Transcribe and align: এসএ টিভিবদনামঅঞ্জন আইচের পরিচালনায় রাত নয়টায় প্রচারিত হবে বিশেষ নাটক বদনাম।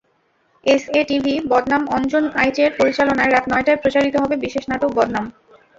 এসএ 0.65 1.01
টিভিবদনামঅঞ্জন 1.09 2.23
আইচের 2.35 2.71
পরিচালনায় 2.79 3.31
রাত 3.31 3.45
নয়টায় 3.51 3.81
প্রচারিত 3.83 4.15
হবে 4.23 4.35
বিশেষ 4.45 4.63
নাটক 4.69 4.89
বদনাম। 4.97 5.25